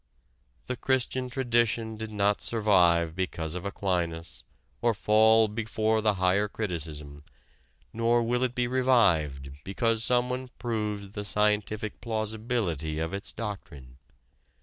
[0.65, 4.43] The Christian tradition did not survive because of Aquinas
[4.81, 7.23] or fall before the Higher Criticism,
[7.93, 13.99] nor will it be revived because someone proves the scientific plausibility of its doctrine.